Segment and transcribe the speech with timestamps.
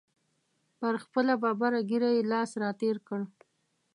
[0.79, 3.19] پر خپله ببره ږیره یې لاس را تېر کړ.